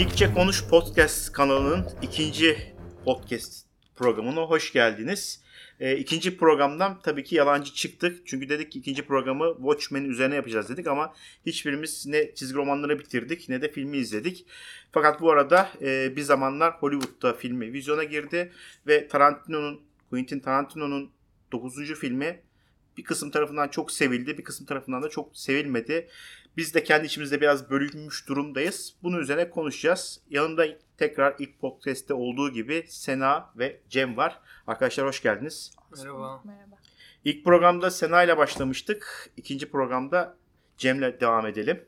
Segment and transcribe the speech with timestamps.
[0.00, 3.66] Geekçe Konuş Podcast kanalının ikinci podcast
[3.96, 5.42] programına hoş geldiniz.
[5.80, 8.26] E, ikinci programdan tabii ki yalancı çıktık.
[8.26, 11.14] Çünkü dedik ki ikinci programı Watchmen'in üzerine yapacağız dedik ama
[11.46, 14.46] hiçbirimiz ne çizgi romanları bitirdik ne de filmi izledik.
[14.92, 18.52] Fakat bu arada e, bir zamanlar Hollywood'da filmi vizyona girdi
[18.86, 19.80] ve Tarantino'nun,
[20.10, 21.10] Quentin Tarantino'nun
[21.52, 21.94] 9.
[21.94, 22.40] filmi
[22.96, 26.08] bir kısım tarafından çok sevildi, bir kısım tarafından da çok sevilmedi.
[26.60, 28.94] Biz de kendi içimizde biraz bölünmüş durumdayız.
[29.02, 30.20] Bunun üzerine konuşacağız.
[30.30, 34.40] Yanımda tekrar ilk podcast'te olduğu gibi Sena ve Cem var.
[34.66, 35.74] Arkadaşlar hoş geldiniz.
[35.96, 36.42] Merhaba.
[36.44, 36.76] Merhaba.
[37.24, 39.30] İlk programda Sena ile başlamıştık.
[39.36, 40.36] İkinci programda
[40.76, 41.84] Cem'le devam edelim.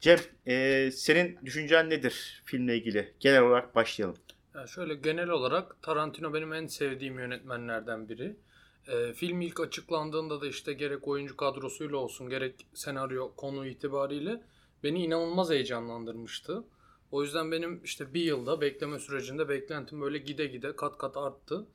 [0.00, 3.14] Cem, e, senin düşüncen nedir filmle ilgili?
[3.20, 4.16] Genel olarak başlayalım.
[4.54, 8.36] Ya şöyle genel olarak Tarantino benim en sevdiğim yönetmenlerden biri.
[8.88, 14.42] Ee, film ilk açıklandığında da işte gerek oyuncu kadrosuyla olsun gerek senaryo konu itibariyle
[14.82, 16.64] beni inanılmaz heyecanlandırmıştı.
[17.10, 21.66] O yüzden benim işte bir yılda bekleme sürecinde beklentim böyle gide gide kat kat arttı.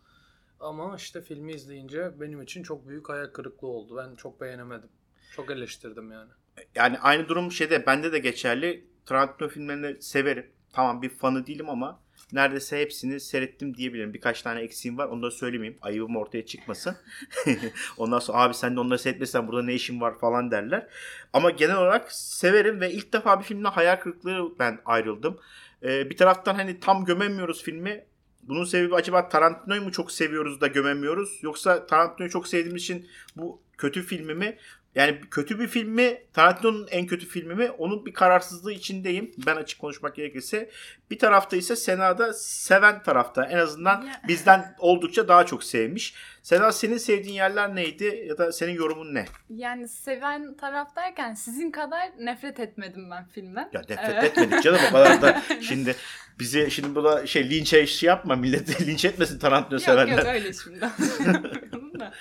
[0.60, 3.98] Ama işte filmi izleyince benim için çok büyük hayal kırıklığı oldu.
[3.98, 4.90] Ben çok beğenemedim.
[5.32, 6.30] Çok eleştirdim yani.
[6.76, 8.88] Yani aynı durum şeyde bende de geçerli.
[9.06, 10.52] Tarantino filmlerini severim.
[10.74, 12.00] Tamam bir fanı değilim ama
[12.34, 14.14] neredeyse hepsini seyrettim diyebilirim.
[14.14, 15.08] Birkaç tane eksiğim var.
[15.08, 15.80] Onu da söylemeyeyim.
[15.82, 16.98] Ayıbım ortaya çıkmasın.
[17.98, 20.88] Ondan sonra abi sen de onları seyretmesen burada ne işin var falan derler.
[21.34, 25.40] Ama genel olarak severim ve ilk defa bir filmle hayal kırıklığı ben ayrıldım.
[25.84, 28.06] Ee, bir taraftan hani tam gömemiyoruz filmi.
[28.44, 31.40] Bunun sebebi acaba Tarantino'yu mu çok seviyoruz da gömemiyoruz?
[31.42, 34.58] Yoksa Tarantino'yu çok sevdiğimiz için bu kötü filmi mi?
[34.96, 36.18] Yani kötü bir film mi?
[36.34, 37.72] Tarantino'nun en kötü filmi mi?
[37.72, 39.32] Onun bir kararsızlığı içindeyim.
[39.46, 40.70] Ben açık konuşmak gerekirse.
[41.12, 43.46] Bir tarafta ise Sena'da seven tarafta.
[43.46, 46.14] En azından bizden oldukça daha çok sevmiş.
[46.44, 48.26] Sena senin sevdiğin yerler neydi?
[48.28, 49.26] Ya da senin yorumun ne?
[49.50, 53.70] Yani seven taraf derken sizin kadar nefret etmedim ben filmden.
[53.74, 54.24] Ya nefret Evet.
[54.24, 55.96] etmedik canım o kadar da şimdi
[56.40, 60.18] bizi şimdi burada şey linç şey yapma milleti linç etmesin Tarantino Yok sevenler.
[60.18, 60.80] yok öyle şimdi.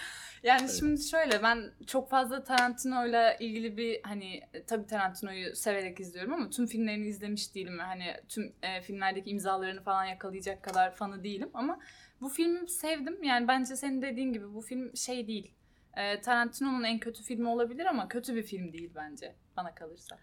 [0.45, 6.51] Yani şimdi şöyle ben çok fazla Tarantino'yla ilgili bir hani tabii Tarantino'yu severek izliyorum ama
[6.51, 7.79] tüm filmlerini izlemiş değilim.
[7.79, 11.81] Hani tüm e, filmlerdeki imzalarını falan yakalayacak kadar fanı değilim ama
[12.21, 13.23] bu filmi sevdim.
[13.23, 15.55] Yani bence senin dediğin gibi bu film şey değil.
[15.97, 20.19] E, Tarantino'nun en kötü filmi olabilir ama kötü bir film değil bence bana kalırsa.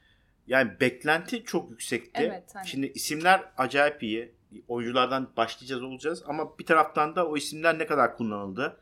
[0.47, 2.21] Yani beklenti çok yüksekti.
[2.23, 2.67] Evet, hani.
[2.67, 4.35] Şimdi isimler acayip iyi.
[4.67, 8.81] Oyunculardan başlayacağız olacağız ama bir taraftan da o isimler ne kadar kullanıldı.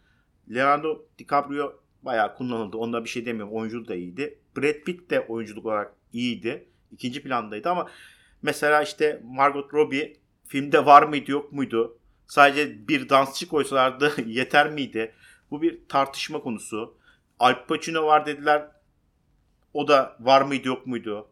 [0.54, 2.78] Leonardo DiCaprio bayağı kullanıldı.
[2.78, 3.54] Onda bir şey demiyorum.
[3.54, 4.40] Oyunculuk da iyiydi.
[4.58, 6.68] Brad Pitt de oyunculuk olarak iyiydi.
[6.92, 7.90] İkinci plandaydı ama
[8.42, 10.18] mesela işte Margot Robbie
[10.48, 11.98] filmde var mıydı yok muydu?
[12.28, 15.16] Sadece bir dansçı koysalardı yeter miydi?
[15.52, 16.98] Bu bir tartışma konusu.
[17.40, 18.68] Al Pacino var dediler.
[19.74, 21.28] O da var mıydı yok muydu?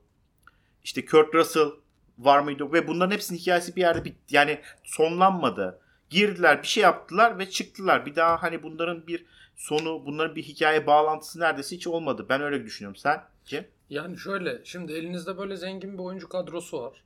[0.83, 1.71] İşte Kurt Russell
[2.17, 4.35] var mıydı yok ve bunların hepsinin hikayesi bir yerde bitti.
[4.35, 5.81] Yani sonlanmadı.
[6.09, 8.05] Girdiler bir şey yaptılar ve çıktılar.
[8.05, 9.25] Bir daha hani bunların bir
[9.55, 12.25] sonu, bunların bir hikaye bağlantısı neredeyse hiç olmadı.
[12.29, 12.95] Ben öyle düşünüyorum.
[12.95, 13.67] Sen Cem?
[13.89, 17.03] Yani şöyle şimdi elinizde böyle zengin bir oyuncu kadrosu var.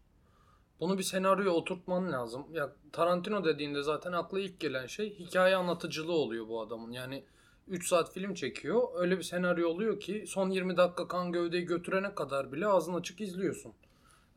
[0.80, 2.46] Bunu bir senaryoya oturtman lazım.
[2.54, 6.92] Ya Tarantino dediğinde zaten akla ilk gelen şey hikaye anlatıcılığı oluyor bu adamın.
[6.92, 7.24] Yani
[7.68, 8.88] 3 saat film çekiyor.
[8.96, 13.22] Öyle bir senaryo oluyor ki son 20 dakika kan gövdeyi götürene kadar bile ağzın açık
[13.22, 13.74] izliyorsun.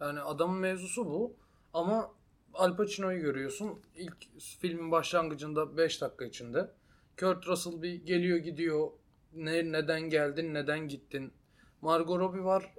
[0.01, 1.37] Yani adamın mevzusu bu.
[1.75, 2.11] Ama
[2.55, 3.81] Al Pacino'yu görüyorsun.
[3.97, 4.17] İlk
[4.61, 6.71] filmin başlangıcında 5 dakika içinde.
[7.21, 8.91] Kurt Russell bir geliyor gidiyor.
[9.35, 11.33] Ne, neden geldin, neden gittin?
[11.81, 12.75] Margot Robbie var.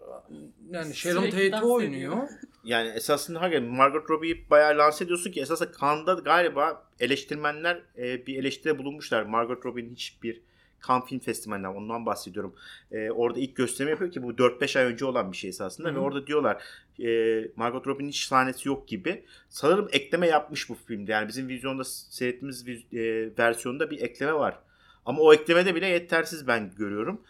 [0.70, 2.18] Yani Sharon Tate oynuyor.
[2.66, 8.40] Yani esasında hakikaten Margot Robbie'yi bayağı lanse ediyorsun ki esasında Cannes'da galiba eleştirmenler e, bir
[8.40, 9.24] eleştiride bulunmuşlar.
[9.24, 10.42] Margot Robbie'nin hiçbir
[10.88, 12.56] Cannes Film Festivali'nden ondan bahsediyorum.
[12.92, 15.92] E, orada ilk gösterimi yapıyor ki bu 4-5 ay önce olan bir şey esasında Hı
[15.92, 15.96] hı.
[15.96, 16.64] ve orada diyorlar
[17.00, 19.24] e, Margot Robbie'nin hiç sahnesi yok gibi.
[19.50, 21.12] Sanırım ekleme yapmış bu filmde.
[21.12, 24.60] Yani bizim vizyonda seyrettiğimiz e, versiyonda bir ekleme var.
[25.06, 27.22] Ama o eklemede bile yetersiz ben görüyorum.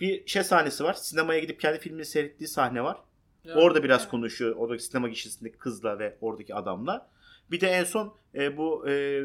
[0.00, 0.94] Bir şey sahnesi var.
[0.94, 2.96] Sinemaya gidip kendi filmini seyrettiği sahne var.
[3.44, 4.56] Yani Orada biraz konuşuyor.
[4.56, 7.08] Oradaki sinema gişesindeki kızla ve oradaki adamla.
[7.50, 9.22] Bir de en son e, bu e,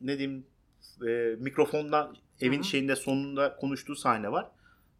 [0.00, 0.46] ne diyeyim
[1.06, 4.46] e, mikrofondan evin Hı şeyinde sonunda konuştuğu sahne var.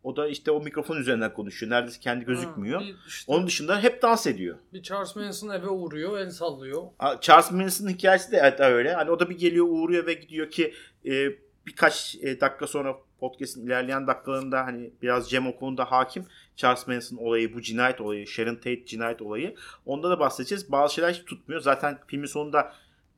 [0.03, 1.73] O da işte o mikrofon üzerinden konuşuyor.
[1.73, 2.81] Neredeyse kendi gözükmüyor.
[2.81, 4.57] Ha, işte Onun dışında hep dans ediyor.
[4.73, 6.83] bir Charles Manson eve uğruyor, el sallıyor.
[6.99, 8.95] Ha, Charles Manson'ın hikayesi de evet öyle.
[8.95, 10.75] Hani o da bir geliyor uğruyor ve gidiyor ki
[11.07, 11.29] e,
[11.67, 16.27] birkaç e, dakika sonra podcast'in ilerleyen dakikalarında hani biraz Cem o konuda hakim.
[16.57, 19.55] Charles Manson olayı, bu cinayet olayı, Sharon Tate cinayet olayı.
[19.87, 20.73] Onda da bahsedeceğiz.
[20.73, 21.61] Bazı şeyler hiç tutmuyor.
[21.61, 22.73] Zaten filmin sonunda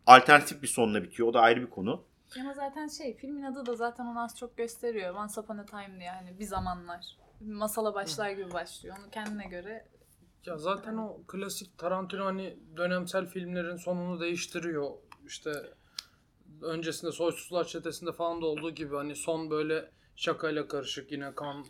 [0.07, 1.29] alternatif bir sonla bitiyor.
[1.29, 2.05] O da ayrı bir konu.
[2.41, 5.15] Ama zaten şey filmin adı da zaten onu az çok gösteriyor.
[5.15, 7.17] Once Upon a Time diye hani bir zamanlar.
[7.41, 8.97] Masala başlar gibi başlıyor.
[9.01, 9.89] Onu kendine göre
[10.47, 14.91] Ya zaten o klasik Tarantino hani dönemsel filmlerin sonunu değiştiriyor.
[15.27, 15.53] İşte
[16.63, 21.65] öncesinde Soysuzlar Çetesi'nde falan da olduğu gibi hani son böyle şakayla karışık yine kan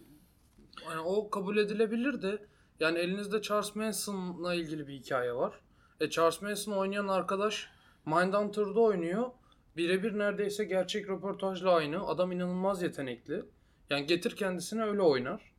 [0.84, 2.46] yani o kabul edilebilir de
[2.80, 5.60] yani elinizde Charles Manson'la ilgili bir hikaye var.
[6.00, 7.68] E Charles Manson oynayan arkadaş
[8.06, 9.30] Mindhunter'da oynuyor.
[9.76, 12.06] Birebir neredeyse gerçek röportajla aynı.
[12.06, 13.42] Adam inanılmaz yetenekli.
[13.90, 15.52] Yani getir kendisini öyle oynar.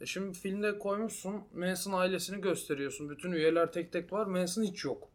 [0.00, 3.10] E şimdi filmde koymuşsun Manson ailesini gösteriyorsun.
[3.10, 4.26] Bütün üyeler tek tek var.
[4.26, 5.08] Manson hiç yok.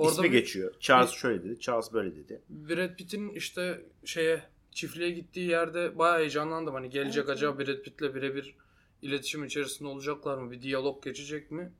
[0.00, 0.74] İsmi bir- geçiyor.
[0.80, 2.42] Charles şöyle dedi, Charles böyle dedi.
[2.48, 6.74] Brad Pitt'in işte şeye çiftliğe gittiği yerde bayağı heyecanlandım.
[6.74, 8.54] Hani gelecek Evet, acaba Brad Pitt'le birebir
[9.02, 10.50] iletişim içerisinde olacaklar mı?
[10.50, 11.72] Bir diyalog geçecek mi?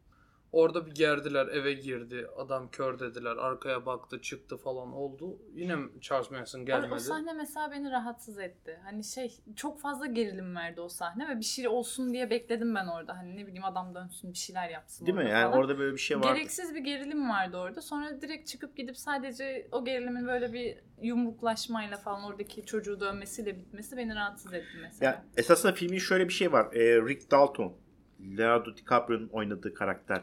[0.56, 5.38] Orada bir gerdiler, eve girdi, adam kör dediler, arkaya baktı, çıktı falan oldu.
[5.55, 6.94] Yine Charles Manson O, gelmedi.
[6.94, 8.81] o sahne mesela beni rahatsız etti.
[8.85, 12.87] Hani şey çok fazla gerilim verdi o sahne ve bir şey olsun diye bekledim ben
[12.87, 13.19] orada.
[13.19, 15.06] Hani ne bileyim adam dönsün bir şeyler yapsın.
[15.06, 15.31] Değil mi?
[15.31, 15.58] Yani falan.
[15.58, 16.29] orada böyle bir şey vardı.
[16.35, 17.82] Gereksiz bir gerilim vardı orada.
[17.82, 23.97] Sonra direkt çıkıp gidip sadece o gerilimin böyle bir yumruklaşmayla falan oradaki çocuğu dönmesiyle bitmesi
[23.97, 25.12] beni rahatsız etti mesela.
[25.12, 26.75] Yani esasında filmin şöyle bir şey var.
[26.75, 27.76] Ee, Rick Dalton,
[28.20, 30.22] Leonardo DiCaprio'nun oynadığı karakter.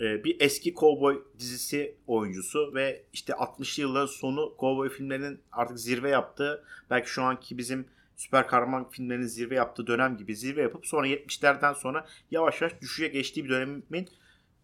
[0.00, 6.10] Ee, bir eski kovboy dizisi oyuncusu ve işte 60'lı yılların sonu kovboy filmlerinin artık zirve
[6.10, 7.86] yaptığı, belki şu anki bizim
[8.16, 13.08] süper kahraman filmlerinin zirve yaptığı dönem gibi zirve yapıp sonra 70'lerden sonra yavaş yavaş düşüşe
[13.08, 13.84] geçtiği bir dönemin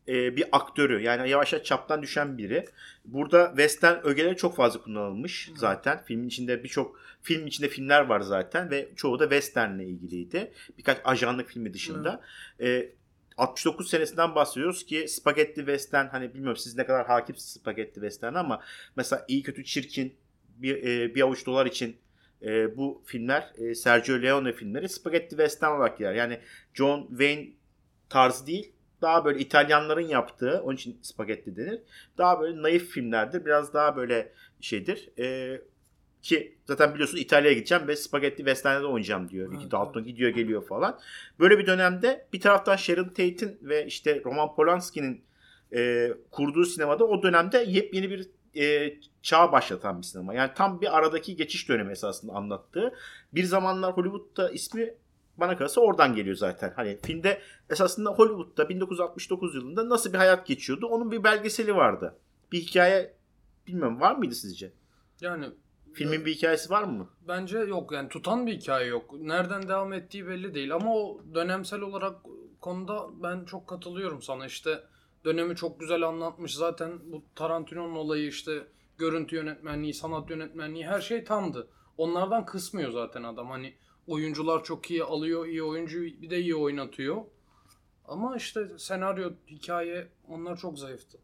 [0.09, 1.03] e, bir aktörü.
[1.03, 2.65] Yani yavaş yavaş çaptan düşen biri.
[3.05, 5.59] Burada western ögeleri çok fazla kullanılmış Hı.
[5.59, 6.03] zaten.
[6.05, 10.53] Filmin içinde birçok film içinde filmler var zaten ve çoğu da westernle ilgiliydi.
[10.79, 12.21] Birkaç ajanlık filmi dışında.
[12.61, 12.91] E,
[13.37, 18.63] 69 senesinden bahsediyoruz ki Spaghetti Western hani bilmiyorum siz ne kadar hakimsiniz Spaghetti Western ama
[18.97, 20.15] mesela iyi kötü çirkin
[20.57, 21.97] bir, e, bir avuç dolar için
[22.43, 26.15] e, bu filmler e, Sergio Leone filmleri Spaghetti Western olarak girer.
[26.15, 26.41] Yani
[26.75, 27.49] John Wayne
[28.09, 28.73] tarzı değil
[29.05, 31.81] daha böyle İtalyanların yaptığı onun için Spaghetti denir.
[32.19, 33.45] Daha böyle naif filmlerdir.
[33.45, 35.09] Biraz daha böyle şeydir.
[35.19, 35.61] E,
[36.23, 39.47] ki zaten biliyorsun İtalya'ya gideceğim ve Spaghetti Western'de de oynayacağım diyor.
[39.47, 40.09] Evet, Ricky Dalton evet.
[40.09, 41.01] gidiyor geliyor falan.
[41.41, 45.25] Böyle bir dönemde bir taraftan Sharon Tate'in ve işte Roman Polanski'nin
[45.75, 50.35] e, kurduğu sinemada o dönemde yepyeni bir e, çağ başlatan bir sinema.
[50.35, 52.95] Yani tam bir aradaki geçiş dönemi esasında anlattığı.
[53.35, 54.95] Bir zamanlar Hollywood'da ismi
[55.37, 56.73] bana kalırsa oradan geliyor zaten.
[56.77, 57.41] Hani filmde
[57.71, 62.19] esasında Hollywood'da 1969 yılında nasıl bir hayat geçiyordu onun bir belgeseli vardı.
[62.53, 63.15] Bir hikaye
[63.67, 64.73] bilmiyorum var mıydı sizce?
[65.21, 65.47] Yani
[65.95, 67.09] Filmin bir hikayesi var mı?
[67.29, 69.15] Bence yok yani tutan bir hikaye yok.
[69.21, 72.17] Nereden devam ettiği belli değil ama o dönemsel olarak
[72.61, 74.85] konuda ben çok katılıyorum sana işte
[75.25, 78.67] dönemi çok güzel anlatmış zaten bu Tarantino'nun olayı işte
[78.99, 81.69] görüntü yönetmenliği, sanat yönetmenliği her şey tamdı.
[81.97, 83.75] Onlardan kısmıyor zaten adam hani
[84.07, 87.25] oyuncular çok iyi alıyor, iyi oyuncuyu bir de iyi oynatıyor.
[88.05, 91.19] Ama işte senaryo, hikaye onlar çok zayıftı.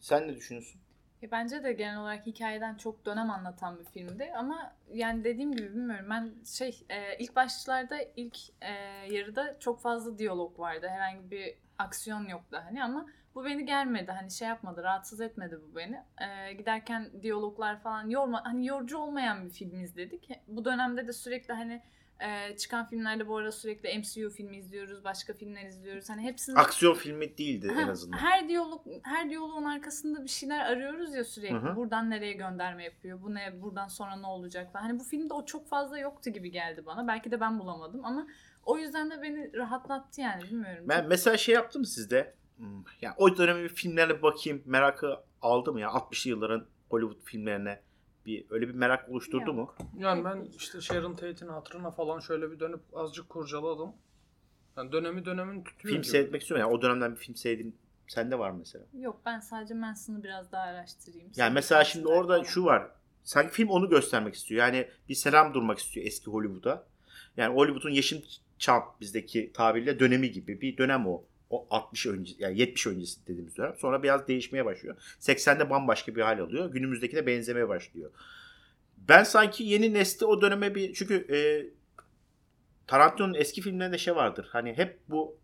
[0.00, 0.80] Sen ne düşünüyorsun?
[1.22, 5.68] E, Bence de genel olarak hikayeden çok dönem anlatan bir filmdi ama yani dediğim gibi
[5.74, 8.72] bilmiyorum ben şey e, ilk başlarda ilk e,
[9.14, 14.30] yarıda çok fazla diyalog vardı herhangi bir aksiyon yoktu hani ama bu beni germedi hani
[14.30, 19.50] şey yapmadı rahatsız etmedi bu beni E, giderken diyaloglar falan yorma hani yorucu olmayan bir
[19.50, 21.82] film izledik bu dönemde de sürekli hani
[22.20, 26.94] e, çıkan filmlerde bu arada sürekli MCU filmi izliyoruz başka filmler izliyoruz hani hepsinde Aksiyon
[26.94, 28.18] filmi değildi en Ha, azından.
[28.18, 31.54] Her diyalog her diyaloğun arkasında bir şeyler arıyoruz ya sürekli.
[31.56, 31.76] Hı hı.
[31.76, 33.22] Buradan nereye gönderme yapıyor?
[33.22, 33.62] Bu ne?
[33.62, 34.82] Buradan sonra ne olacak falan.
[34.84, 37.08] Hani bu filmde o çok fazla yoktu gibi geldi bana.
[37.08, 38.26] Belki de ben bulamadım ama
[38.64, 40.84] o yüzden de beni rahatlattı yani bilmiyorum.
[40.88, 42.34] Ben Çok- mesela şey yaptım sizde.
[42.56, 44.62] Hmm, Ya o dönemin filmlerine bakayım.
[44.66, 47.80] Merakı aldı mı ya 60'lı yılların Hollywood filmlerine
[48.28, 49.54] bir öyle bir merak oluşturdu Yok.
[49.54, 49.74] mu?
[49.98, 53.92] Yani ben işte Sharon Tate'in hatırına falan şöyle bir dönüp azıcık kurcaladım.
[54.76, 56.10] Yani dönemi dönemin tutuyor Film gibi.
[56.10, 56.66] seyretmek istiyorum.
[56.66, 57.76] Yani o dönemden bir film sevdiğin
[58.08, 58.84] sende var mesela.
[58.98, 61.30] Yok ben sadece Manson'ı biraz daha araştırayım.
[61.36, 62.90] Yani mesela şimdi orada şu var.
[63.24, 64.60] Sanki film onu göstermek istiyor.
[64.60, 66.86] Yani bir selam durmak istiyor eski Hollywood'a.
[67.36, 68.22] Yani Hollywood'un yeşim
[68.58, 71.24] çam bizdeki tabirle dönemi gibi bir dönem o.
[71.50, 73.74] O 60 önce yani 70 öncesi dediğimiz dönem.
[73.78, 74.96] Sonra biraz değişmeye başlıyor.
[75.20, 76.72] 80'de bambaşka bir hal alıyor.
[76.72, 78.10] Günümüzdekine benzemeye başlıyor.
[78.96, 81.38] Ben sanki yeni nesli o döneme bir çünkü e,
[82.86, 84.46] Tarantino'nun eski filmlerinde şey vardır.
[84.50, 85.38] Hani hep bu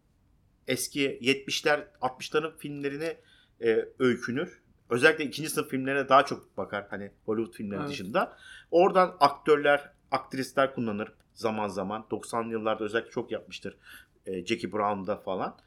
[0.68, 3.16] eski 70'ler 60'ların filmlerini
[3.62, 4.62] e, öykünür.
[4.90, 7.90] Özellikle ikinci sınıf filmlerine daha çok bakar hani Hollywood filmleri Evet.
[7.90, 8.36] dışında.
[8.70, 12.06] Oradan aktörler, aktrisler kullanır zaman zaman.
[12.10, 13.76] 90'lı yıllarda özellikle çok yapmıştır.
[14.26, 15.58] E, Jackie Brown'da falan.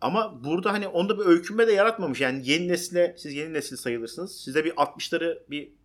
[0.00, 2.20] Ama burada hani onda bir öykünme de yaratmamış.
[2.20, 4.40] Yani yeni nesile, siz yeni nesil sayılırsınız.
[4.40, 5.76] Size bir 60'ları bir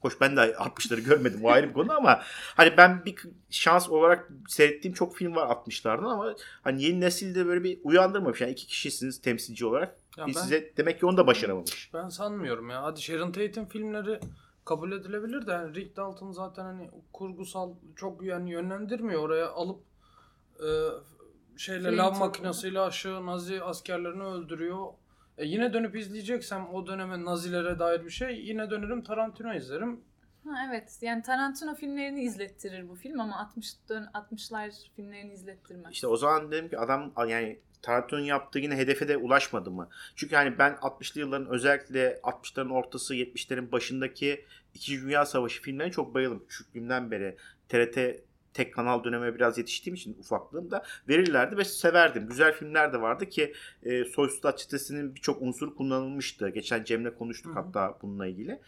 [0.00, 2.22] Hoş ben de 60'ları görmedim o ayrı bir konu ama
[2.56, 3.16] hani ben bir
[3.50, 8.40] şans olarak seyrettiğim çok film var 60'lardan ama hani yeni nesilde böyle bir uyandırmamış.
[8.40, 9.96] Yani iki kişisiniz temsilci olarak.
[10.16, 11.90] Ya ben- size demek ki onu da başaramamış.
[11.94, 12.82] Ben sanmıyorum ya.
[12.82, 14.20] Hadi Sharon Tate'in filmleri
[14.64, 19.80] kabul edilebilir de yani Rick Dalton zaten hani kurgusal çok yani yönlendirmiyor oraya alıp
[20.60, 20.68] e,
[21.58, 22.18] şeyle Film lav tabii.
[22.18, 24.86] makinesiyle aşağı Nazi askerlerini öldürüyor.
[25.38, 30.00] E yine dönüp izleyeceksem o döneme Nazilere dair bir şey yine dönürüm Tarantino izlerim.
[30.44, 35.92] Ha, evet yani Tarantino filmlerini izlettirir bu film ama 60 dön 60'lar filmlerini izlettirmez.
[35.92, 39.88] İşte o zaman dedim ki adam yani Tarantino'nun yaptığı yine hedefe de ulaşmadı mı?
[40.16, 46.14] Çünkü hani ben 60'lı yılların özellikle 60'ların ortası 70'lerin başındaki İkinci Dünya Savaşı filmlerine çok
[46.14, 46.44] bayıldım.
[46.48, 47.36] Küçüklüğümden beri
[47.68, 47.98] TRT
[48.54, 52.28] tek kanal döneme biraz yetiştiğim için ufaklığımda verirlerdi ve severdim.
[52.28, 56.48] Güzel filmler de vardı ki e, Soysuz Çetesi'nin birçok unsur kullanılmıştı.
[56.48, 57.62] Geçen Cem'le konuştuk Hı hı.
[57.62, 58.60] hatta bununla ilgili.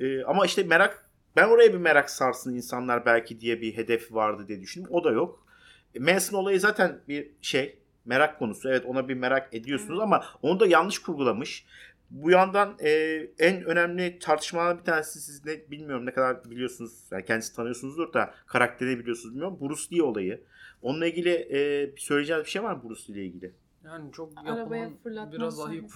[0.00, 4.48] E, ama işte merak ben oraya bir merak sarsın insanlar belki diye bir hedef vardı
[4.48, 4.90] diye düşündüm.
[4.92, 5.46] O da yok.
[5.94, 8.68] E, Manson olayı zaten bir şey merak konusu.
[8.68, 10.02] Evet ona bir merak ediyorsunuz Evet.
[10.02, 11.66] ama onu da yanlış kurgulamış.
[12.10, 12.90] Bu yandan e,
[13.38, 17.04] en önemli tartışmalardan bir tanesi siz ne bilmiyorum ne kadar biliyorsunuz.
[17.10, 19.58] Yani kendisi tanıyorsunuzdur da karakteri biliyorsunuz bilmiyorum.
[19.60, 20.44] Bruce Lee olayı.
[20.82, 23.54] Onunla ilgili e, bir söyleyeceğiniz bir şey var mı Bruce Lee ile ilgili?
[23.84, 24.92] Yani çok yapılan
[25.32, 25.90] biraz ayıp.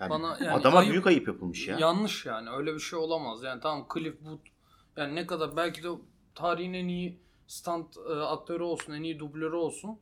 [0.00, 1.78] Yani Bana yani adama ayıp- büyük ayıp yapılmış ya.
[1.78, 3.42] Yanlış yani öyle bir şey olamaz.
[3.42, 4.42] Yani tamam Cliff Booth
[4.96, 5.88] yani ne kadar belki de
[6.34, 9.98] tarihin en iyi stunt e, aktörü olsun, en iyi dublörü olsun.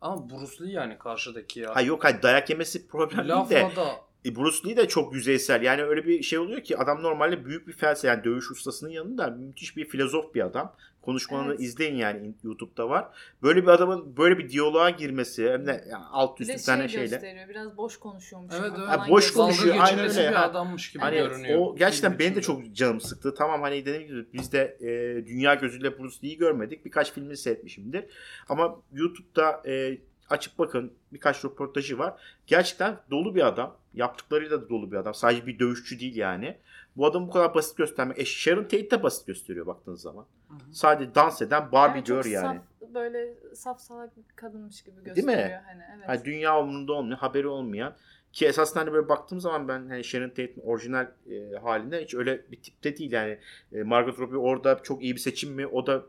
[0.00, 1.76] Ama Bruce Lee yani karşıdaki ya.
[1.76, 5.14] Ha yok hayır dayak yemesi problem değil de Lafla da E, Bruce Lee de çok
[5.14, 5.62] yüzeysel.
[5.62, 9.26] Yani öyle bir şey oluyor ki adam normalde büyük bir felsefe yani dövüş ustasının yanında
[9.30, 10.74] müthiş bir filozof bir adam.
[11.02, 11.60] Konuşmalarını Evet.
[11.60, 13.08] izleyin yani YouTube'da var.
[13.42, 16.62] Böyle bir adamın böyle bir diyaloğa girmesi hem de yani alt Bir üst de bir
[16.62, 17.06] tane şey şeyle.
[17.16, 17.48] gösteriyor.
[17.48, 18.54] Biraz boş konuşuyormuş.
[18.60, 18.88] evet gibi evet.
[18.98, 20.30] Ha, boş konuşuyor, aynen öyle.
[20.30, 20.44] bir Ha.
[20.44, 21.58] adammış gibi Hani görünüyor.
[21.60, 23.34] o gerçekten film beni de çok canım sıktı.
[23.34, 24.86] Tamam hani dediğim gibi biz de e,
[25.26, 26.84] dünya gözüyle Bruce Lee'yi görmedik.
[26.84, 28.04] Birkaç filmini seyretmişimdir.
[28.48, 29.98] Ama YouTube'da e,
[30.30, 32.20] açıp bakın birkaç röportajı var.
[32.46, 33.76] Gerçekten dolu bir adam.
[33.94, 35.14] Yaptıklarıyla da dolu bir adam.
[35.14, 36.58] Sadece bir dövüşçü değil yani.
[36.96, 38.18] Bu adamı bu kadar basit göstermek.
[38.18, 40.26] E Sharon Tate de basit gösteriyor baktığınız zaman.
[40.48, 40.74] Hı hı.
[40.74, 42.60] Sadece dans eden Barbie çok gör yani.
[42.80, 45.48] Saf, böyle saf salak bir kadınmış gibi Değil gösteriyor.
[45.48, 45.62] mi?
[45.66, 46.08] Hani, evet.
[46.08, 47.96] Yani dünya umurunda olmuyor, haberi olmayan.
[48.32, 52.50] Ki esasında hani böyle baktığım zaman ben hani Sharon Tate'in orijinal e, halinde hiç öyle
[52.50, 53.38] bir tipte değil yani.
[53.72, 55.66] E, Margot Robbie orada çok iyi bir seçim mi?
[55.66, 56.02] O da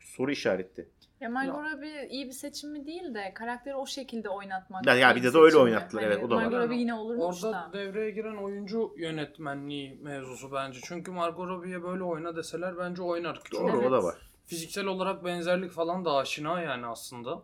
[0.00, 0.88] soru işareti.
[1.20, 4.86] Ya Margot Robbie iyi bir seçim mi değil de karakteri o şekilde oynatmak.
[4.86, 6.42] Ya- ya bir de de öyle oynattılar, evet, o da var.
[6.42, 7.70] Margot Robbie yine olurmuş Orada da.
[7.72, 10.80] devreye giren oyuncu yönetmenliği mevzusu bence.
[10.84, 13.40] Çünkü Margot Robbie'ye böyle oyna deseler bence oynar.
[13.52, 14.04] Doğru o da Evet.
[14.04, 14.14] var.
[14.46, 17.42] fiziksel olarak benzerlik falan da aşina yani aslında.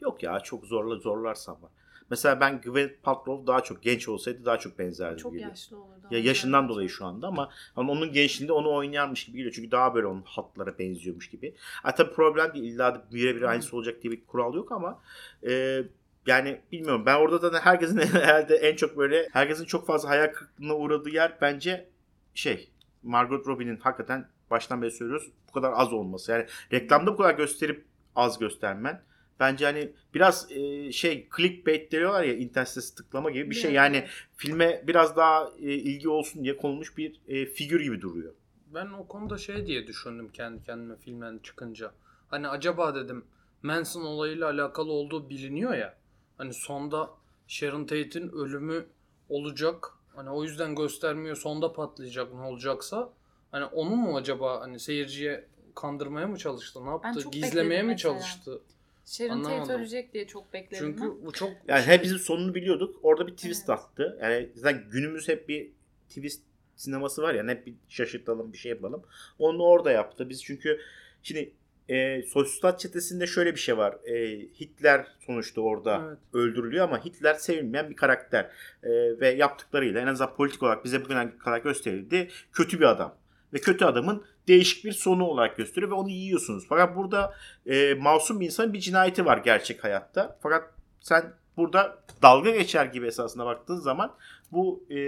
[0.00, 1.70] Yok ya çok zorla zorlarsam var.
[2.10, 6.06] Mesela ben Gwyneth Paltrow daha çok genç olsaydı daha çok benzerdi Çok gibi yaşlı olurdu.
[6.10, 6.74] Ya yaşından bence.
[6.74, 9.54] dolayı şu anda ama hani onun gençliğinde onu oynarmış gibi geliyor.
[9.54, 11.54] Çünkü daha böyle onun hatlara benziyormuş gibi.
[11.58, 12.74] Ha tabii problem değil.
[12.74, 15.00] İlla birebir aynısı olacak diye bir kural yok ama
[15.48, 15.82] e,
[16.26, 17.02] yani bilmiyorum.
[17.06, 21.38] Ben orada da herkesin herhalde en çok böyle herkesin çok fazla hayal kırıklığına uğradığı yer
[21.40, 21.88] bence
[22.34, 22.70] şey
[23.02, 26.32] Margot Robbie'nin hakikaten baştan beri söylüyoruz bu kadar az olması.
[26.32, 27.84] Yani reklamda bu kadar gösterip
[28.16, 29.02] az göstermen.
[29.40, 33.72] Bence hani biraz e, şey clickbait diyorlar ya internet sitesi tıklama gibi bir şey.
[33.72, 34.04] Yani
[34.36, 38.32] filme biraz daha e, ilgi olsun diye konulmuş bir e, figür gibi duruyor.
[38.74, 41.92] Ben o konuda şey diye düşündüm kendi kendime filmden çıkınca.
[42.28, 43.24] Hani acaba dedim
[43.62, 45.98] Manson olayıyla alakalı olduğu biliniyor ya.
[46.38, 47.10] Hani sonda
[47.46, 48.86] Sharon Tate'in ölümü
[49.28, 49.92] olacak.
[50.16, 53.12] Hani o yüzden göstermiyor sonda patlayacak ne olacaksa.
[53.50, 56.84] Hani onu mu acaba hani seyirciye kandırmaya mı çalıştı?
[56.84, 57.30] Ne yaptı?
[57.30, 58.12] Gizlemeye mi mesela.
[58.14, 58.62] çalıştı?
[59.06, 59.80] Sharon Tate Anlamadım.
[59.80, 62.96] ölecek diye çok bekledim Çünkü bu çok Yani şey- hepimizin sonunu biliyorduk.
[63.02, 63.80] Orada bir twist Evet.
[63.80, 64.18] attı.
[64.22, 65.70] Yani zaten günümüz hep bir
[66.08, 66.42] twist
[66.76, 67.46] sineması var ya.
[67.48, 69.02] Hep bir şaşırtalım bir şey yapalım.
[69.38, 70.28] Onu orada yaptı.
[70.28, 70.80] Biz çünkü
[71.22, 71.52] şimdi
[71.88, 73.96] e, Sosyal çetesinde şöyle bir şey var.
[74.04, 76.18] E, Hitler sonuçta orada Evet.
[76.32, 78.44] öldürülüyor ama Hitler sevilmeyen bir karakter.
[78.82, 82.28] E, ve yaptıklarıyla en azından politik olarak bize bugüne kadar gösterildi.
[82.52, 83.14] Kötü bir adam.
[83.52, 86.64] Ve kötü adamın değişik bir sonu olarak gösteriyor ve onu yiyorsunuz.
[86.68, 87.34] Fakat burada
[87.66, 90.38] e, masum bir insanın bir cinayeti var gerçek hayatta.
[90.42, 94.14] Fakat sen burada dalga geçer gibi esasına baktığın zaman
[94.52, 94.98] bu e,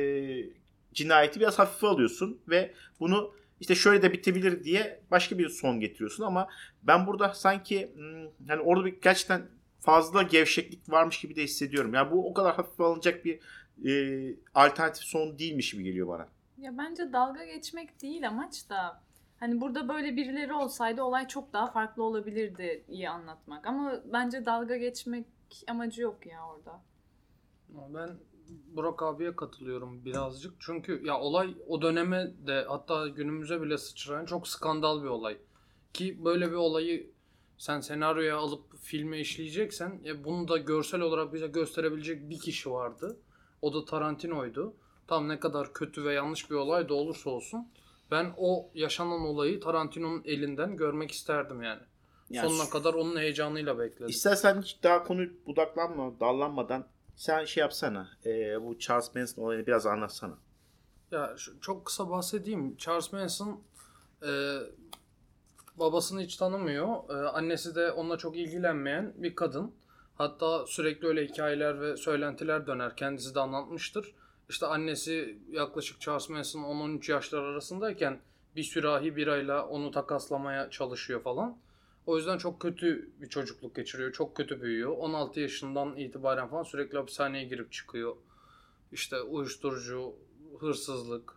[0.95, 6.25] cinayeti biraz hafife alıyorsun ve bunu işte şöyle de bitebilir diye başka bir son getiriyorsun
[6.25, 6.49] ama
[6.83, 7.93] ben burada sanki
[8.49, 9.43] hani orada bir gerçekten
[9.81, 11.95] fazla gevşeklik varmış gibi de hissediyorum.
[11.95, 13.41] Yani bu o kadar hafife alınacak bir
[13.89, 16.29] e, alternatif son değilmiş gibi geliyor bana.
[16.59, 19.03] Ya bence dalga geçmek değil amaç da
[19.41, 23.67] hani burada böyle birileri olsaydı olay çok daha farklı olabilirdi iyi anlatmak.
[23.67, 25.27] Ama bence dalga geçmek
[25.69, 26.81] amacı yok ya orada.
[27.95, 28.19] Ben
[28.49, 30.55] Burak abiye katılıyorum birazcık.
[30.59, 35.39] Çünkü ya olay o döneme de hatta günümüze bile sıçrayan çok skandal bir olay.
[35.93, 37.11] Ki böyle bir olayı
[37.59, 43.17] sen senaryoya alıp filme işleyeceksen ya bunu da görsel olarak bize gösterebilecek bir kişi vardı.
[43.63, 44.75] O da Tarantino'ydu.
[45.07, 47.69] Tam ne kadar kötü ve yanlış bir olay da olursa olsun
[48.11, 51.83] ben o yaşanan olayı Tarantino'nun elinden görmek isterdim yani.
[52.31, 54.07] Yani Sonuna kadar onun heyecanıyla bekledim.
[54.09, 56.87] İstersen hiç daha konu budaklanma, dallanmadan
[57.17, 58.09] sen şey yapsana.
[58.27, 60.35] e, bu Charles Manson olayını biraz anlatsana.
[61.11, 62.77] Ya şu- çok kısa bahsedeyim.
[62.77, 63.61] Charles Manson
[64.27, 64.59] e,
[65.77, 67.11] babasını hiç tanımıyor.
[67.11, 69.73] E, annesi de onunla çok ilgilenmeyen bir kadın.
[70.15, 72.97] Hatta sürekli öyle hikayeler ve söylentiler döner.
[72.97, 74.15] Kendisi de anlatmıştır.
[74.49, 78.21] İşte annesi yaklaşık Charles Manson 10-13 yaşlar arasındayken
[78.57, 81.59] bir sürahi birayla onu takaslamaya çalışıyor falan.
[82.07, 84.13] O yüzden çok kötü bir çocukluk geçiriyor.
[84.13, 84.97] Çok kötü büyüyor.
[84.99, 88.17] 16 yaşından itibaren falan sürekli hapishaneye girip çıkıyor.
[88.93, 90.15] İşte uyuşturucu,
[90.61, 91.33] hırsızlık,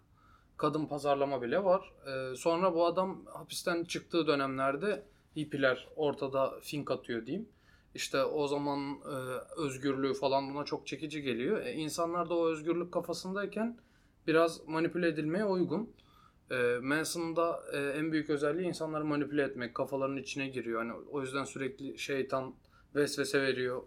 [0.58, 1.92] kadın pazarlama bile var.
[2.08, 5.04] Ee, sonra bu adam hapisten çıktığı dönemlerde
[5.38, 7.50] hippiler ortada fink atıyor diyeyim.
[7.96, 9.16] İşte o zaman e,
[9.62, 11.66] özgürlüğü falan buna çok çekici geliyor.
[11.66, 13.78] E, insanlar da o özgürlük kafasındayken
[14.28, 15.94] biraz manipüle edilmeye uygun.
[16.52, 20.80] E, Manson'ın da e, en büyük özelliği insanları manipüle etmek, kafaların içine giriyor.
[20.80, 22.56] Hani o yüzden sürekli şeytan
[22.96, 23.84] vesvese veriyor,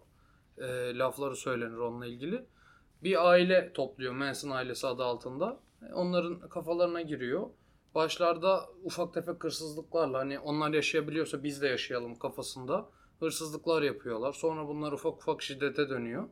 [0.58, 2.46] e, lafları söylenir onunla ilgili.
[3.02, 5.60] Bir aile topluyor Manson ailesi adı altında.
[5.94, 7.50] Onların kafalarına giriyor.
[7.94, 12.88] Başlarda ufak tefek hırsızlıklarla hani onlar yaşayabiliyorsa biz de yaşayalım kafasında
[13.24, 14.32] hırsızlıklar yapıyorlar.
[14.32, 16.28] Sonra bunlar ufak ufak şiddete dönüyor.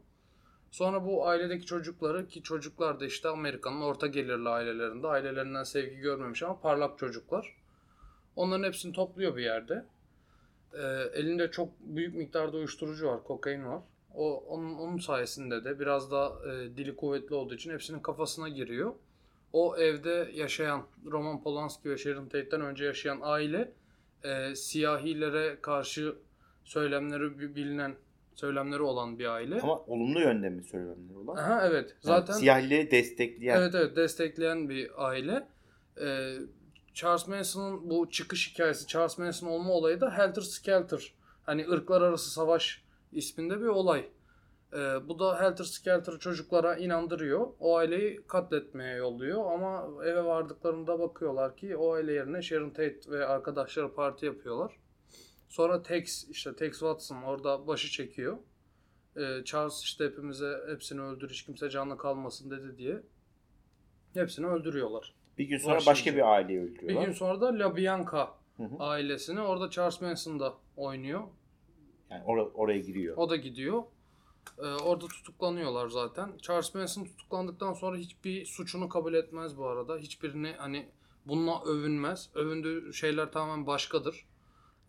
[0.70, 6.42] Sonra bu ailedeki çocukları ki çocuklar da işte Amerika'nın orta gelirli ailelerinde ailelerinden sevgi görmemiş
[6.42, 7.56] ama parlak çocuklar.
[8.36, 9.86] Onların hepsini topluyor bir yerde.
[10.74, 10.82] Ee,
[11.14, 13.80] elinde çok büyük miktarda uyuşturucu var, kokain var.
[14.14, 18.94] O onun, onun sayesinde de biraz da e, dili kuvvetli olduğu için hepsinin kafasına giriyor.
[19.52, 23.72] O evde yaşayan Roman Polanski ve Sharon Tate'den önce yaşayan aile
[24.24, 26.16] e, siyahilere karşı
[26.64, 27.94] söylemleri bi- bilinen
[28.34, 29.60] söylemleri olan bir aile.
[29.60, 31.36] Ama olumlu yönde mi söylenenler olan?
[31.36, 31.90] Aha, evet.
[31.90, 32.40] Yani Zaten
[32.90, 33.60] destekleyen.
[33.60, 35.48] Evet evet destekleyen bir aile.
[36.00, 36.34] Ee,
[36.94, 41.14] Charles Manson'ın bu çıkış hikayesi, Charles Manson olma olayı da Helter Skelter.
[41.42, 44.04] Hani ırklar arası savaş isminde bir olay.
[44.72, 44.76] Ee,
[45.08, 47.46] bu da Helter Skelter çocuklara inandırıyor.
[47.60, 53.26] O aileyi katletmeye yolluyor ama eve vardıklarında bakıyorlar ki o aile yerine Sharon Tate ve
[53.26, 54.72] arkadaşları parti yapıyorlar.
[55.52, 58.38] Sonra Tex işte Tex Watson orada başı çekiyor.
[59.16, 63.02] Ee, Charles işte hepimize hepsini öldür hiç kimse canlı kalmasın dedi diye
[64.14, 65.14] hepsini öldürüyorlar.
[65.38, 65.86] Bir gün sonra Başlayıcı.
[65.90, 67.06] başka bir aileyi Bir öldürüyorlar.
[67.06, 68.76] gün sonra da La Bianca Hı hı.
[68.78, 71.22] ailesini orada Charles Manson da oynuyor.
[72.10, 73.16] Yani or- oraya giriyor.
[73.16, 73.82] O da gidiyor.
[74.58, 76.38] Ee, orada tutuklanıyorlar zaten.
[76.42, 79.96] Charles Manson tutuklandıktan sonra hiçbir suçunu kabul etmez bu arada.
[79.98, 80.88] Hiçbirini hani
[81.26, 82.30] bununla övünmez.
[82.34, 84.26] Övündüğü şeyler tamamen başkadır.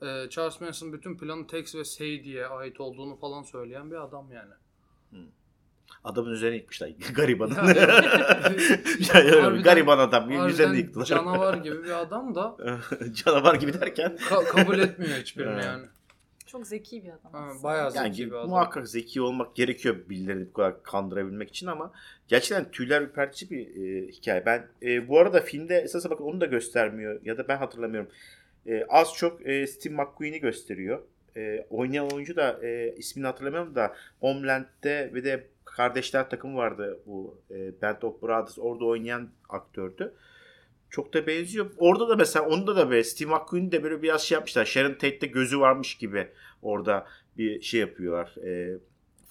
[0.04, 4.54] Ee, Charles Manson bütün planı Tex ve Sadie'ye ait olduğunu falan söyleyen bir adam yani.
[6.04, 6.90] Adamın üzerine yıkmışlar.
[7.16, 7.48] Gariban.
[7.50, 7.56] Ya,
[9.14, 10.48] harbiden- gariban adam.
[10.50, 11.06] Üzerine yıktılar.
[11.06, 12.58] canavar gibi bir adam da
[13.14, 14.18] Canavar gibi derken.
[14.30, 15.86] ka- kabul etmiyor hiçbirini yani.
[16.46, 17.32] Çok zeki bir adam.
[17.34, 18.50] Ha, bayağı zeki Yani bir adam.
[18.50, 21.92] muhakkak zeki olmak gerekiyor birilerini bu kadar kandırabilmek için ama
[22.28, 24.46] gerçekten tüyler ürpertici bir e, hikaye.
[24.46, 28.10] Ben e, bu arada filmde esasına bakın onu da göstermiyor ya da ben hatırlamıyorum.
[28.68, 31.02] E, az çok e, Steve McQueen'i gösteriyor.
[31.38, 37.42] E, oynayan oyuncu da e, ismini hatırlamıyorum da Homeland'de ve de Kardeşler takımı vardı bu
[37.52, 40.14] e, Band of Brothers orada oynayan aktördü.
[40.90, 41.72] Çok da benziyor.
[41.78, 44.66] Orada da mesela onda da böyle Steve McQueen de böyle biraz şey yapmışlar.
[44.66, 46.28] Sharon Tate'de gözü varmış gibi
[46.62, 48.36] orada bir şey yapıyorlar.
[48.46, 48.78] E,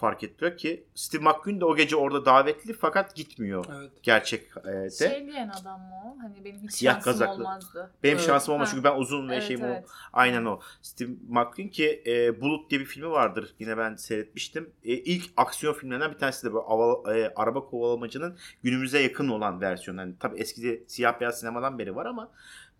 [0.02, 3.90] fark ettiriyor ki Steve McQueen de o gece orada davetli fakat gitmiyor Evet.
[4.02, 4.90] gerçek e, de.
[4.90, 6.22] Şey diyen adam mı o?
[6.22, 7.32] Hani benim hiç Siyah şansım kazaklı.
[7.34, 7.90] olmazdı.
[8.02, 8.26] Benim Evet.
[8.26, 8.68] şansım olma Ha.
[8.70, 9.66] çünkü ben uzun ve Evet, şeyim o.
[9.66, 9.84] evet.
[10.12, 10.60] Aynen o.
[10.82, 13.54] Steve McQueen ki e, Bulut diye bir filmi vardır.
[13.58, 14.70] Yine ben seyretmiştim.
[14.84, 19.60] E, ilk aksiyon filmlerinden bir tanesi de bu aval- e, araba kovalamacının günümüze yakın olan
[19.60, 20.00] versiyonu.
[20.00, 22.30] Yani tabii eskide siyah beyaz sinemadan beri var ama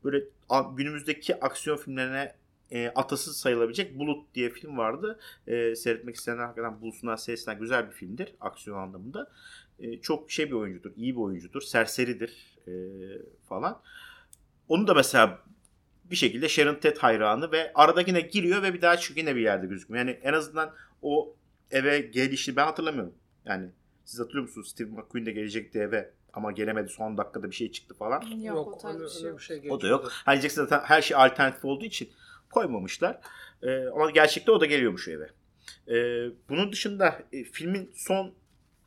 [0.05, 2.35] böyle a- günümüzdeki aksiyon filmlerine
[2.73, 5.19] e, atası sayılabilecek Bulut diye film vardı.
[5.47, 7.57] E, seyretmek isteyenler hakikaten bulsunlar seyretsinler.
[7.57, 9.31] Güzel bir filmdir aksiyon anlamında.
[9.79, 10.93] E, çok şey bir oyuncudur.
[10.97, 11.61] iyi bir oyuncudur.
[11.61, 12.73] Serseridir e,
[13.49, 13.81] falan.
[14.69, 15.39] Onu da mesela
[16.11, 19.43] bir şekilde Sharon Tate hayranı ve arada yine giriyor ve bir daha çıkıyor yine bir
[19.43, 20.07] yerde gözükmüyor.
[20.07, 21.37] Yani en azından o
[21.71, 23.15] eve gelişi ben hatırlamıyorum.
[23.45, 23.71] Yani
[24.05, 27.95] siz hatırlıyor musunuz Steve McQueen de gelecekti eve ama gelemedi son dakikada bir şey çıktı
[27.95, 28.21] falan.
[28.21, 29.39] Yok, o tarz öyle, bir şey öyle yok.
[29.39, 30.09] bir şey O da yok.
[30.13, 32.09] Hani zaten her şey alternatif olduğu için
[32.53, 33.21] koymamışlar.
[33.63, 35.31] Ee, ama gerçekte o da geliyormuş eve.
[35.89, 38.35] Ee, bunun dışında e, filmin son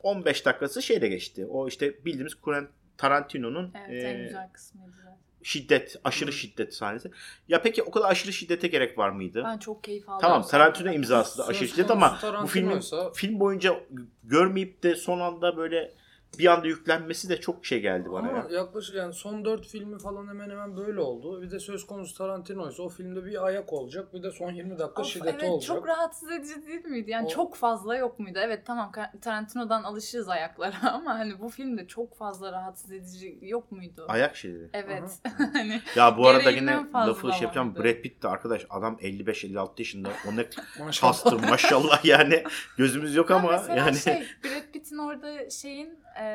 [0.02, 1.46] 15 dakikası şeyle geçti.
[1.46, 5.16] O işte bildiğimiz Quentin Tarantino'nun Evet en e, güzel kısmıydı zaten.
[5.42, 7.10] şiddet, aşırı şiddet sahnesi.
[7.48, 9.42] Ya peki o kadar aşırı şiddete gerek var mıydı?
[9.44, 10.20] Ben çok keyif aldım.
[10.20, 12.80] Tamam Tarantino imzası da aşırı şiddet ama bu filmin
[13.14, 13.80] film boyunca
[14.24, 15.94] görmeyip de son anda böyle
[16.38, 18.46] bir anda yüklenmesi de çok şey geldi bana Ama ya.
[18.58, 21.42] yaklaşık yani son 4 filmi falan hemen hemen böyle oldu.
[21.42, 24.14] Bir de söz konusu Tarantino'ysa o filmde bir ayak olacak.
[24.14, 25.66] Bir de son 20 dakika Of, şiddeti evet olacak.
[25.76, 27.10] çok rahatsız edici değil miydi?
[27.10, 28.38] Yani O- çok fazla yok muydu?
[28.42, 34.04] Evet tamam Tarantino'dan alışığız ayaklara ama hani bu filmde çok fazla rahatsız edici yok muydu?
[34.08, 34.68] Ayak şeyleri.
[34.72, 35.18] Evet.
[35.52, 37.68] hani Ya bu arada yine lafı şey yapacağım.
[37.70, 37.84] vardı.
[37.84, 40.08] Brad Pitt de arkadaş adam 55-56 yaşında.
[40.28, 40.46] O ne
[40.84, 41.12] Maşallah.
[41.12, 42.44] kastır maşallah yani.
[42.76, 43.96] Gözümüz yok ama mesela yani.
[43.96, 46.25] şey Brad Pitt'in orada şeyin e,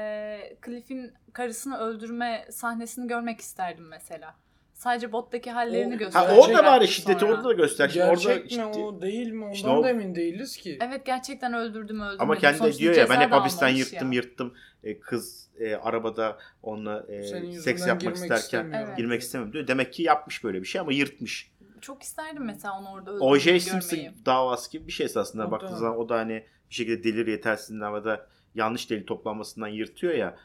[0.65, 4.35] Cliff'in karısını öldürme sahnesini görmek isterdim mesela.
[4.73, 6.25] Sadece bottaki hallerini gösterdi.
[6.27, 7.31] Ha orada bari şiddeti sonra.
[7.33, 7.89] orada da göster.
[7.89, 10.77] Gerçek orada mi ciddi- o değil mi ondan İşte o- da emin değiliz ki.
[10.81, 12.21] Evet gerçekten öldürdüm öldürmedim.
[12.21, 14.15] Ama kendi Sonuçta diyor ya ben hep hapisten yırttım ya.
[14.21, 14.53] yırttım.
[14.83, 17.23] E, kız e, arabada onunla e,
[17.53, 18.71] seks yapmak girmek isterken.
[18.85, 18.97] Evet.
[18.97, 19.67] girmek istemiyorum diyor.
[19.67, 21.51] Demek ki yapmış böyle bir şey ama yırtmış.
[21.81, 23.49] Çok isterdim mesela onu orada O.J.
[23.51, 24.25] öldürdüğünü Simpson görmeyi.
[24.25, 28.03] davası gibi bir şey esasında baktığınız zaman o da hani bir şekilde delir yetersizliğinden ya
[28.05, 30.37] da yanlış delil toplanmasından yırtıyor ya.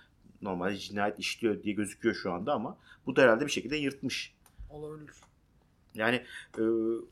[0.43, 4.35] Normalde cinayet işliyor diye gözüküyor şu anda ama bu da herhalde bir şekilde yırtmış.
[4.71, 5.15] Olabilir.
[5.95, 6.23] Yani
[6.59, 6.63] e,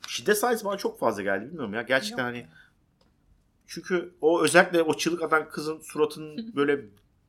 [0.09, 1.83] şiddet sahnesi bana çok fazla geldi bilmiyorum ya.
[1.83, 2.27] Gerçekten Yok.
[2.27, 2.47] hani
[3.67, 6.81] çünkü o özellikle o çığlık atan kızın suratının böyle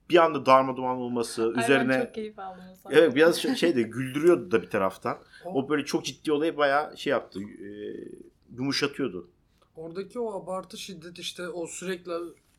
[0.09, 3.75] bir anda darma duman olması Ay, ben üzerine çok keyif aldım evet biraz şey şey
[3.75, 5.17] de güldürüyordu da bir taraftan.
[5.45, 7.39] O böyle çok ciddi olayı bayağı şey yaptı.
[7.41, 7.67] e,
[8.57, 9.29] yumuşatıyordu.
[9.75, 12.11] Oradaki o abartı şiddet işte o sürekli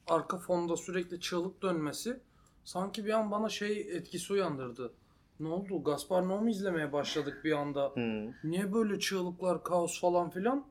[0.06, 2.20] arka fonda sürekli çığlık dönmesi
[2.64, 4.92] sanki bir an bana şey etkisi uyandırdı.
[5.40, 5.84] Ne oldu?
[5.84, 7.92] Gaspar Noé izlemeye başladık bir anda.
[7.94, 8.50] Hmm.
[8.50, 10.66] Niye böyle çığlıklar, kaos falan filan?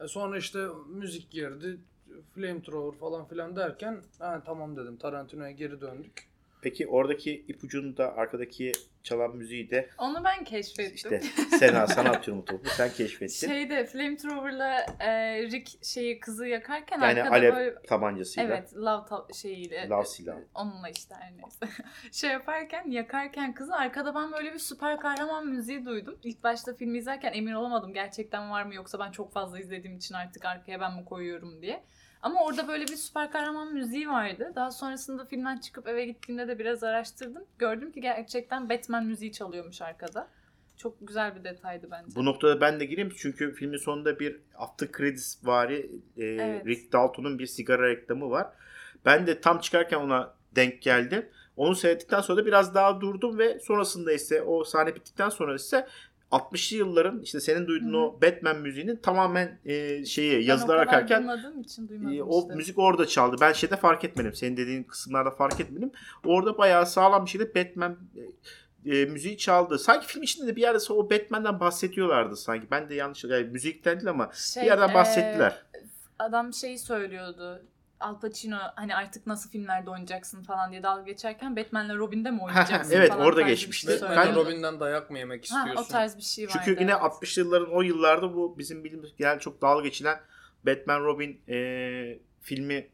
[0.00, 1.80] E sonra işte müzik girdi,
[2.34, 6.27] flamethrower falan filan derken ha, tamam dedim Tarantino'ya geri döndük.
[6.62, 10.94] Peki oradaki ipucunu da arkadaki çalan müziği de Onu ben keşfettim.
[10.94, 11.20] işte
[11.58, 13.48] Sena sana atıyorum topu sen keşfettin.
[13.48, 18.48] Şeyde flamethrower'la e, Rick şeyi kızı yakarken yani arkada alev böyle tabancasıyla.
[18.56, 19.88] Evet, lav ta- şeyiyle.
[19.88, 20.44] Lav silahı.
[20.54, 21.82] Onunla işte her neyse.
[22.12, 26.18] şey yaparken, yakarken kızı arkada ben böyle bir süper kahraman müziği duydum.
[26.22, 30.14] İlk başta filmi izlerken emin olamadım gerçekten var mı yoksa ben çok fazla izlediğim için
[30.14, 31.84] artık arkaya ben mi koyuyorum diye.
[32.22, 34.52] Ama orada böyle bir süper kahraman müziği vardı.
[34.54, 37.44] Daha sonrasında filmden çıkıp eve gittiğimde de biraz araştırdım.
[37.58, 40.28] Gördüm ki gerçekten Batman müziği çalıyormuş arkada.
[40.76, 42.14] Çok güzel bir detaydı bence.
[42.16, 46.66] Bu noktada ben de gireyim çünkü filmin sonunda bir after credits vari e, Evet.
[46.66, 48.46] Rick Dalton'un bir sigara reklamı var.
[49.04, 51.28] Ben de tam çıkarken ona denk geldim.
[51.56, 55.86] Onu seyrettikten sonra da biraz daha durdum ve sonrasında ise o sahne bittikten sonra ise
[56.32, 58.00] 60'lı yılların işte senin duyduğun Hı hı.
[58.00, 61.28] o Batman müziğinin tamamen e, şeyi yazılar akarken
[62.12, 63.36] e, o müzik orada çaldı.
[63.40, 64.34] Ben şeyde fark etmedim.
[64.34, 65.90] Senin dediğin kısımlarda fark etmedim.
[66.24, 67.98] Orada bayağı sağlam bir şekilde Batman
[68.86, 69.78] e, e, müziği çaldı.
[69.78, 72.66] Sanki film içinde de bir yerde o Batman'den bahsediyorlardı sanki.
[72.70, 75.62] Ben de yanlış yani müzikten değil ama Şey, bir yerden e, bahsettiler.
[76.18, 77.62] adam şeyi söylüyordu.
[78.00, 82.96] Al Pacino hani artık nasıl filmlerde oynayacaksın falan diye dalga geçerken Batman'le Robin'de mi oynayacaksın
[82.96, 83.98] Evet, falan orada tarzı bir geçmişti.
[83.98, 84.34] şey Ben-.
[84.34, 85.84] Robin'den dayak mı yemek Ha, istiyorsun?
[85.84, 86.58] o tarz bir şey vardı.
[86.64, 87.02] Çünkü yine evet.
[87.02, 90.20] 60'lı yılların o yıllarda bu bizim bildiğimiz yani çok dalga geçilen
[90.66, 92.88] Batman Robin e, filmi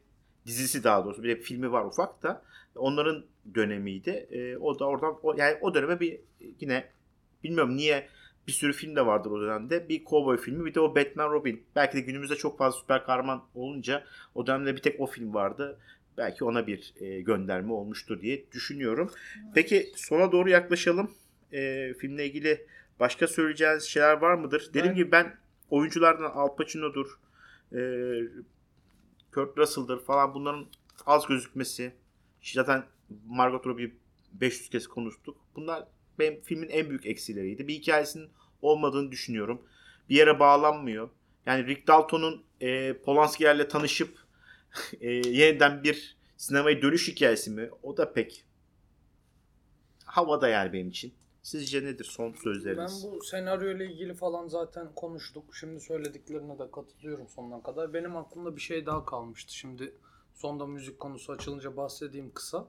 [0.45, 2.41] dizisi daha doğrusu bir de filmi var ufak da
[2.75, 4.09] onların dönemiydi.
[4.09, 6.19] E, o da oradan o, yani o döneme bir
[6.59, 6.85] yine
[7.43, 8.07] bilmiyorum niye
[8.47, 9.89] bir sürü film de vardır o dönemde.
[9.89, 11.63] Bir cowboy filmi bir de o Batman Robin.
[11.75, 14.03] Belki de günümüzde çok fazla süper kahraman olunca
[14.35, 15.79] o dönemde bir tek o film vardı.
[16.17, 19.11] Belki ona bir e, gönderme olmuştur diye düşünüyorum.
[19.55, 21.11] Peki sona doğru yaklaşalım.
[21.53, 22.67] E, filmle ilgili
[22.99, 24.69] başka söyleyeceğiniz şeyler var mıdır?
[24.69, 25.35] Dediğim Ben- gibi ben
[25.69, 27.07] oyunculardan Al Pacino'dur,
[27.73, 27.79] e,
[29.33, 30.65] Kurt Russell'dır falan bunların
[31.05, 31.93] az gözükmesi.
[32.41, 32.83] Zaten
[33.27, 33.91] Margot Robbie
[34.33, 35.37] 500 kez konuştuk.
[35.55, 35.83] Bunlar
[36.19, 37.67] benim filmin en büyük eksileriydi.
[37.67, 38.29] Bir hikayesinin
[38.61, 39.61] olmadığını düşünüyorum.
[40.09, 41.09] Bir yere bağlanmıyor.
[41.45, 44.17] Yani Rick Dalton'un e, Polanski'lerle tanışıp
[45.01, 47.69] e, yeniden bir sinemaya dönüş hikayesi mi?
[47.83, 48.45] O da pek
[50.05, 51.13] havada yani benim için.
[51.43, 53.03] Sizce nedir son Ben sözleriniz?
[53.03, 55.55] bu senaryo ile ilgili falan zaten konuştuk.
[55.55, 57.93] Şimdi söylediklerine de katılıyorum sonuna kadar.
[57.93, 59.53] Benim aklımda bir şey daha kalmıştı.
[59.55, 59.93] Şimdi
[60.33, 62.67] sonda müzik konusu açılınca bahsedeyim kısa.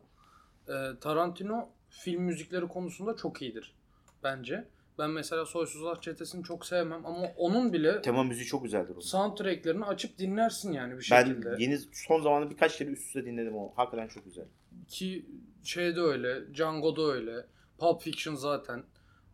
[0.68, 3.74] Ee, Tarantino film müzikleri konusunda çok iyidir
[4.24, 4.68] bence.
[4.98, 9.00] Ben mesela Soysuzlar Çetesi'ni çok sevmem ama onun bile Tema müziği çok güzeldir onun.
[9.00, 11.56] soundtracklerini açıp dinlersin yani bir Ben şekilde.
[11.58, 13.72] yeni son zamanlarda birkaç kere üst üste dinledim o.
[13.76, 14.44] Hakikaten çok güzel.
[14.88, 15.26] Ki
[15.64, 17.46] şeyde öyle, Django'da öyle,
[17.78, 18.82] Pulp Fiction zaten.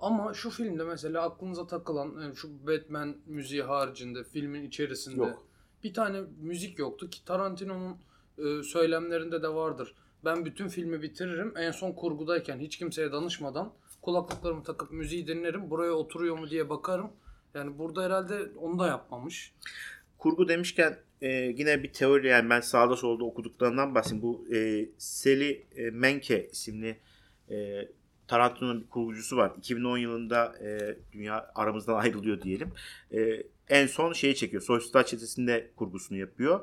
[0.00, 5.46] Ama şu filmde mesela aklınıza takılan yani şu Batman müziği haricinde filmin içerisinde Yok.
[5.84, 7.96] bir tane müzik yoktu ki Tarantino'nun
[8.38, 9.94] e, söylemlerinde de vardır.
[10.24, 11.54] Ben bütün filmi bitiririm.
[11.56, 15.70] En son kurgudayken hiç kimseye danışmadan kulaklıklarımı takıp müziği dinlerim.
[15.70, 17.10] Buraya oturuyor mu diye bakarım.
[17.54, 19.52] Yani burada herhalde onu da yapmamış.
[20.18, 24.22] Kurgu demişken e, yine bir teori yani ben sağda solda okuduklarından bahsedeyim.
[24.22, 26.96] Bu e, Sally e, Menke isimli
[27.50, 27.88] e,
[28.32, 29.52] Tarantino'nun bir kurgucusu var.
[29.58, 32.72] 2010 yılında e, dünya aramızdan ayrılıyor diyelim.
[33.14, 34.62] E, en son şeyi çekiyor.
[34.62, 36.60] Soysuzlar Çetesi'nde kurgusunu yapıyor.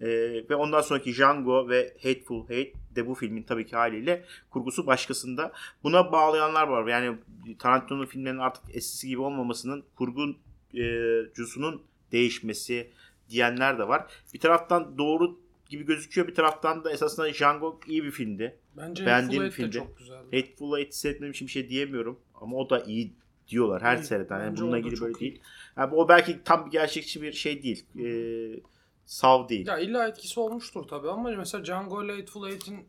[0.00, 0.08] E,
[0.50, 5.52] ve ondan sonraki Django ve Hateful Hate de bu filmin tabii ki haliyle kurgusu başkasında.
[5.82, 6.86] Buna bağlayanlar var.
[6.86, 7.16] Yani
[7.58, 11.82] Tarantino'nun filmlerinin artık eskisi gibi olmamasının kurgucusunun
[12.12, 12.90] değişmesi
[13.28, 14.06] diyenler de var.
[14.34, 16.28] Bir taraftan doğru gibi gözüküyor.
[16.28, 18.58] Bir taraftan da esasında Django iyi bir filmdi.
[18.76, 19.86] Bence Beğendiğim Hateful Eight de filmde.
[19.88, 20.40] çok güzeldi.
[20.40, 22.20] Hateful Eight seyretmediğim için bir şey diyemiyorum.
[22.34, 23.14] Ama o da iyi
[23.48, 24.04] diyorlar her İyi.
[24.04, 24.40] seyreden.
[24.40, 25.20] Yani bununla ilgili böyle iyi.
[25.20, 25.40] değil.
[25.76, 27.86] Yani o belki tam bir gerçekçi bir şey değil.
[27.98, 28.60] Ee,
[29.04, 29.66] sav değil.
[29.66, 32.88] Ya illa etkisi olmuştur tabii ama mesela Django ile Hateful Eight'in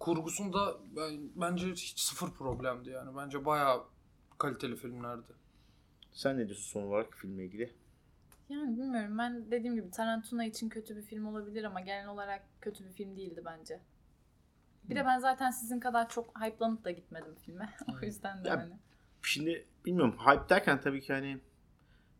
[0.00, 3.16] kurgusunda ben, bence hiç sıfır problemdi yani.
[3.16, 3.82] Bence bayağı
[4.38, 5.32] kaliteli filmlerdi.
[6.12, 7.72] Sen ne diyorsun son olarak filmle ilgili?
[8.48, 12.84] Yani bilmiyorum ben dediğim gibi Tarantino için kötü bir film olabilir ama genel olarak kötü
[12.84, 13.80] bir film değildi bence.
[14.90, 17.68] Bir de ben zaten sizin kadar çok hype'lanıp da gitmedim filme.
[18.02, 18.72] o yüzden de Ya, hani.
[19.22, 21.40] Şimdi bilmiyorum hype derken tabii ki hani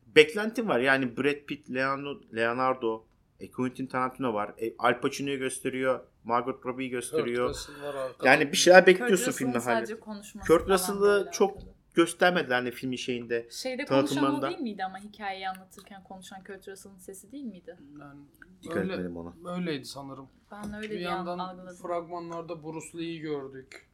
[0.07, 0.79] beklentim var.
[0.79, 3.05] Yani Brad Pitt, Leonardo, Leonardo
[3.40, 4.55] e, Quentin Tarantino var.
[4.59, 6.00] E, Al Pacino'yu gösteriyor.
[6.24, 7.48] Margot Robbie'yi Kurt gösteriyor.
[7.48, 8.29] Russell var arkada.
[8.29, 11.73] Yani bir şeyler Kurt bekliyorsun filmden sadece konuşması Kurt Russell'ı çok arkada.
[11.94, 13.46] Göstermediler hani filmin şeyinde.
[13.50, 17.76] Şeyde konuşan o değil miydi ama hikayeyi anlatırken konuşan Kurt Russell'ın sesi değil miydi?
[18.00, 18.20] yani
[18.62, 19.57] Dikkat öyle, etmedim ona.
[19.57, 20.28] öyleydi sanırım.
[20.50, 21.76] Ben öyle bir yandan algıladım.
[21.76, 23.88] fragmanlarda Bruce Lee'yi gördük.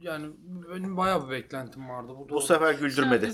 [0.00, 0.26] Yani
[0.74, 2.12] benim bayağı bir beklentim vardı.
[2.18, 3.30] Bu, Bu sefer güldürmedi.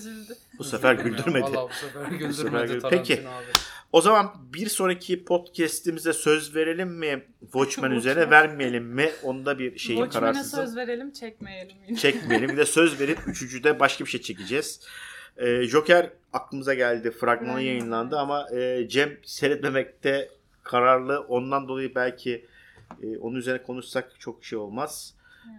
[0.59, 1.43] Bu sefer güldürmedi.
[1.43, 3.15] Vallahi bu sefer güldürmedi sefer Peki.
[3.15, 3.45] abi.
[3.93, 7.25] O zaman bir sonraki podcast'imize söz verelim mi?
[7.41, 9.11] Watchmen üzerine vermeyelim mi?
[9.23, 10.67] Onda bir şeyim Watchmen'e kararsızım.
[10.67, 11.99] söz verelim çekmeyelim yine.
[11.99, 12.49] Çekmeyelim.
[12.49, 14.81] Bir de söz verip üçüncüde başka bir şey çekeceğiz.
[15.37, 17.11] Ee, Joker aklımıza geldi.
[17.11, 20.31] Fragmanı Fragman, yayınlandı ama e, Cem seyretmemekte
[20.63, 21.21] kararlı.
[21.21, 22.47] Ondan dolayı belki
[23.03, 25.15] e, onun üzerine konuşsak çok şey olmaz.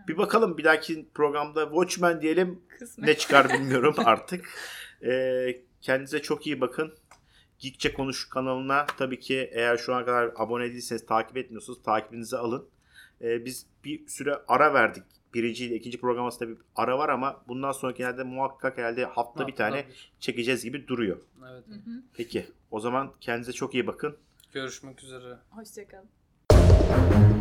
[0.08, 2.62] Bir bakalım bir dahaki programda Watchmen diyelim.
[2.80, 3.08] Kısmet.
[3.08, 4.50] Ne çıkar bilmiyorum artık.
[5.04, 6.93] Ee, kendinize çok iyi bakın.
[7.60, 12.69] Geekçe Konuş kanalına tabii ki eğer şu ana kadar abone değilseniz takip etmiyorsanız takibinizi alın.
[13.21, 15.04] Ee, biz bir süre ara verdik.
[15.34, 19.48] Birinci ile ikinci program arasında bir ara var ama bundan sonraki genelde muhakkak herhalde hafta
[19.48, 20.12] bir tane bir.
[20.19, 21.21] çekeceğiz gibi duruyor.
[21.52, 21.63] Evet.
[21.67, 22.04] Hı hı.
[22.13, 24.17] Peki o zaman kendinize çok iyi bakın.
[24.54, 25.38] Görüşmek üzere.
[25.50, 27.35] Hoşçakalın.